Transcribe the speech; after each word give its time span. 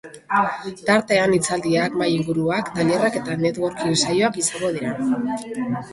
Tartean, 0.87 1.35
hitzaldiak, 1.35 1.99
mahai-inguruak, 2.01 2.71
tailerrak 2.79 3.19
eta 3.21 3.35
networking-saioak 3.45 4.41
izango 4.45 4.73
dira. 4.79 4.99